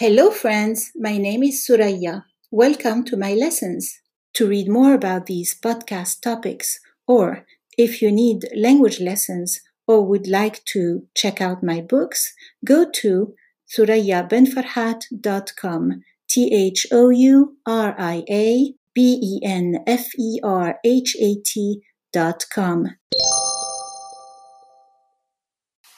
Hello, 0.00 0.30
friends. 0.30 0.92
My 0.94 1.18
name 1.18 1.42
is 1.42 1.66
Thouria. 1.66 2.24
Welcome 2.52 3.02
to 3.06 3.16
my 3.16 3.34
lessons. 3.34 4.00
To 4.34 4.46
read 4.46 4.68
more 4.68 4.94
about 4.94 5.26
these 5.26 5.58
podcast 5.60 6.22
topics, 6.22 6.78
or 7.08 7.44
if 7.76 8.00
you 8.00 8.12
need 8.12 8.48
language 8.54 9.00
lessons 9.00 9.60
or 9.88 10.06
would 10.06 10.28
like 10.28 10.64
to 10.66 11.08
check 11.16 11.40
out 11.40 11.64
my 11.64 11.80
books, 11.80 12.32
go 12.64 12.88
to 12.88 13.34
thouria-benferhat.com. 13.76 16.02
T 16.30 16.54
H 16.54 16.86
O 16.92 17.10
U 17.10 17.56
R 17.66 17.96
I 17.98 18.22
A 18.30 18.74
B 18.94 19.18
E 19.20 19.40
N 19.44 19.82
F 19.84 20.14
E 20.16 20.38
R 20.44 20.78
H 20.84 21.16
A 21.20 21.34
T 21.44 21.80
dot 22.12 22.46
com. 22.54 22.86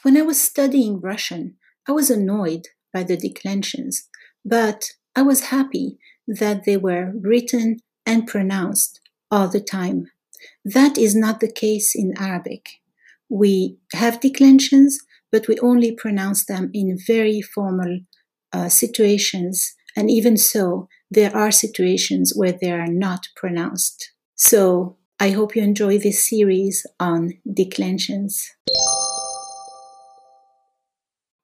When 0.00 0.16
I 0.16 0.22
was 0.22 0.40
studying 0.40 1.02
Russian, 1.02 1.58
I 1.86 1.92
was 1.92 2.08
annoyed 2.08 2.68
by 2.92 3.02
the 3.02 3.16
declensions, 3.16 4.08
but 4.44 4.90
I 5.16 5.22
was 5.22 5.46
happy 5.46 5.98
that 6.26 6.64
they 6.64 6.76
were 6.76 7.12
written 7.20 7.78
and 8.06 8.26
pronounced 8.26 9.00
all 9.30 9.48
the 9.48 9.60
time. 9.60 10.06
That 10.64 10.96
is 10.96 11.14
not 11.14 11.40
the 11.40 11.52
case 11.52 11.94
in 11.94 12.14
Arabic. 12.18 12.66
We 13.28 13.78
have 13.94 14.20
declensions, 14.20 14.98
but 15.30 15.46
we 15.48 15.58
only 15.58 15.92
pronounce 15.92 16.44
them 16.44 16.70
in 16.74 16.98
very 17.06 17.40
formal 17.40 18.00
uh, 18.52 18.68
situations. 18.68 19.74
And 19.96 20.10
even 20.10 20.36
so, 20.36 20.88
there 21.10 21.34
are 21.36 21.50
situations 21.50 22.32
where 22.34 22.52
they 22.52 22.70
are 22.70 22.86
not 22.86 23.26
pronounced. 23.36 24.12
So 24.36 24.96
I 25.18 25.30
hope 25.30 25.54
you 25.54 25.62
enjoy 25.62 25.98
this 25.98 26.28
series 26.28 26.86
on 26.98 27.34
declensions. 27.52 28.50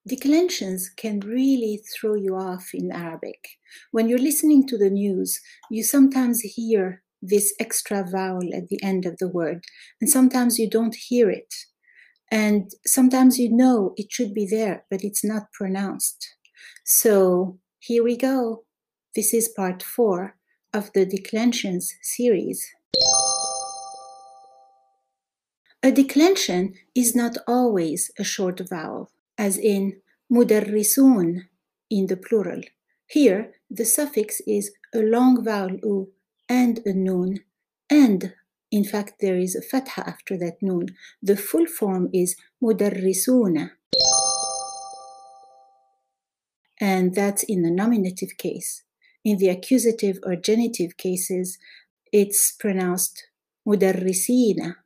Declensions 0.07 0.89
can 0.97 1.19
really 1.19 1.83
throw 1.93 2.15
you 2.15 2.37
off 2.37 2.71
in 2.73 2.93
Arabic. 2.93 3.49
When 3.91 4.09
you're 4.09 4.21
listening 4.21 4.65
to 4.69 4.79
the 4.79 4.89
news, 4.89 5.41
you 5.69 5.83
sometimes 5.83 6.43
hear 6.43 7.03
this 7.21 7.53
extra 7.59 8.05
vowel 8.09 8.55
at 8.55 8.69
the 8.69 8.81
end 8.85 9.05
of 9.05 9.19
the 9.19 9.27
word, 9.27 9.65
and 10.01 10.09
sometimes 10.09 10.61
you 10.61 10.71
don't 10.71 10.95
hear 10.95 11.29
it. 11.29 11.53
And 12.31 12.71
sometimes 12.87 13.41
you 13.41 13.51
know 13.51 13.95
it 13.97 14.13
should 14.13 14.33
be 14.33 14.47
there, 14.47 14.85
but 14.91 15.03
it's 15.03 15.25
not 15.25 15.53
pronounced. 15.53 16.25
So 16.85 17.59
here 17.81 18.05
we 18.05 18.17
go. 18.17 18.63
This 19.17 19.35
is 19.35 19.49
part 19.49 19.83
four 19.83 20.37
of 20.73 20.93
the 20.93 21.05
declensions 21.05 21.93
series. 22.03 22.65
A 25.83 25.91
declension 25.91 26.75
is 26.95 27.17
not 27.17 27.37
always 27.49 28.13
a 28.19 28.25
short 28.25 28.61
vowel 28.71 29.11
as 29.39 29.59
in 29.59 30.01
mudarrisun 30.33 31.43
in 31.91 32.07
the 32.07 32.17
plural. 32.17 32.63
Here, 33.07 33.53
the 33.71 33.85
suffix 33.85 34.41
is 34.47 34.73
a 34.95 34.99
long 34.99 35.45
vowel 35.45 35.77
u 35.83 36.13
and 36.49 36.81
a 36.85 36.93
nun, 36.93 37.41
and 37.91 38.35
in 38.71 38.85
fact, 38.85 39.21
there 39.21 39.39
is 39.39 39.55
a 39.55 39.63
fatha 39.63 40.07
after 40.07 40.37
that 40.39 40.57
nun. 40.61 40.89
The 41.23 41.37
full 41.37 41.67
form 41.67 42.11
is 42.13 42.37
mudarrisuna. 42.63 43.71
And 46.81 47.15
that's 47.15 47.43
in 47.45 47.63
the 47.63 47.71
nominative 47.71 48.37
case. 48.37 48.83
In 49.25 49.39
the 49.39 49.49
accusative 49.49 50.19
or 50.25 50.37
genitive 50.37 50.97
cases, 50.97 51.59
it's 52.13 52.53
pronounced 52.53 53.29
mudarrisina. 53.67 54.77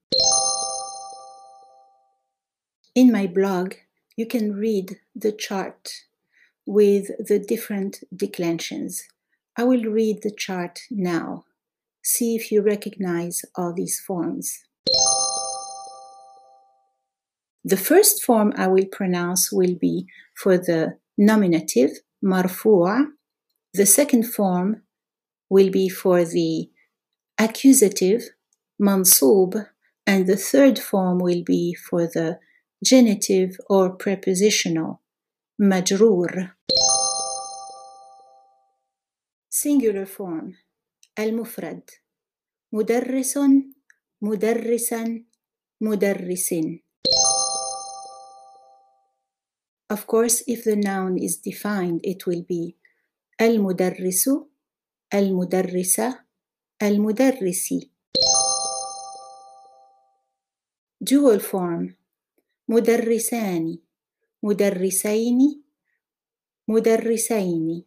In 2.95 3.11
my 3.11 3.27
blog, 3.27 3.75
you 4.21 4.27
can 4.27 4.53
read 4.53 4.99
the 5.17 5.33
chart 5.33 5.83
with 6.67 7.07
the 7.27 7.39
different 7.39 8.05
declensions. 8.15 9.03
I 9.57 9.65
will 9.65 9.85
read 9.85 10.17
the 10.23 10.37
chart 10.45 10.81
now. 10.91 11.45
See 12.05 12.37
if 12.37 12.53
you 12.53 12.61
recognize 12.61 13.47
all 13.55 13.73
these 13.73 13.99
forms. 13.99 14.47
The 17.65 17.79
first 17.89 18.23
form 18.23 18.53
I 18.59 18.67
will 18.69 18.89
pronounce 18.93 19.51
will 19.51 19.77
be 19.89 20.07
for 20.37 20.59
the 20.59 20.99
nominative, 21.17 21.93
marfu'a. 22.23 23.07
The 23.73 23.87
second 23.87 24.25
form 24.35 24.83
will 25.49 25.71
be 25.71 25.89
for 25.89 26.27
the 26.27 26.69
accusative, 27.39 28.23
mansub. 28.79 29.67
And 30.07 30.27
the 30.27 30.37
third 30.37 30.79
form 30.79 31.21
will 31.21 31.43
be 31.43 31.75
for 31.75 32.03
the 32.07 32.39
genitive 32.84 33.58
or 33.70 33.98
prepositional 33.98 35.00
مجرور 35.60 36.56
singular 39.50 40.06
form 40.06 40.54
المفرد 41.20 41.90
مدرس 42.74 43.38
مدرسا 44.22 45.26
مدرس 45.82 46.54
Of 49.88 50.08
course, 50.08 50.42
if 50.48 50.64
the 50.64 50.76
noun 50.76 51.18
is 51.18 51.38
defined, 51.38 52.00
it 52.04 52.26
will 52.26 52.42
be 52.42 52.76
المدرس 53.42 54.30
المدرسة 55.14 56.20
المدرسي 56.84 57.92
Dual 61.04 61.40
form 61.40 61.96
مدرسان 62.71 63.79
مدرسين 64.43 65.63
مدرسين 66.69 67.85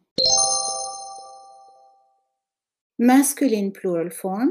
masculine 2.98 3.72
plural 3.72 4.10
form 4.10 4.50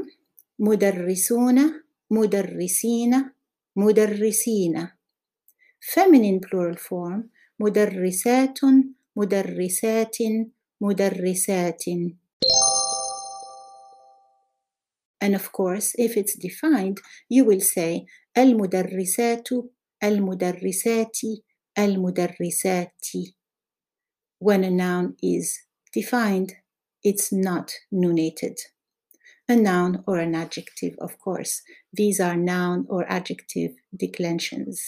مدرسون 0.58 1.82
مدرسين 2.10 3.30
مدرسين 3.76 4.88
feminine 5.80 6.40
plural 6.40 6.78
form 6.78 7.30
مدرسات 7.60 8.58
مدرسات 9.16 10.16
مدرسات 10.80 11.84
and 15.24 15.34
of 15.34 15.52
course 15.52 15.94
if 15.96 16.16
it's 16.16 16.34
defined 16.36 16.98
you 17.30 17.44
will 17.44 17.60
say 17.60 18.04
المدرسات 18.38 19.48
المدرسات 20.03 21.17
المدرسات 21.79 23.07
when 24.39 24.63
a 24.63 24.69
noun 24.69 25.15
is 25.21 25.59
defined 25.93 26.53
it's 27.03 27.31
not 27.31 27.73
nunated 27.91 28.57
a 29.49 29.55
noun 29.55 30.03
or 30.07 30.17
an 30.19 30.33
adjective 30.35 30.95
of 30.99 31.17
course 31.19 31.61
these 31.93 32.19
are 32.19 32.37
noun 32.37 32.85
or 32.89 33.05
adjective 33.11 33.71
declensions 33.95 34.79